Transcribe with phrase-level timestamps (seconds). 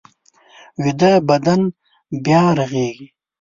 [0.83, 1.61] ویده بدن
[2.23, 3.07] بیا رغېږي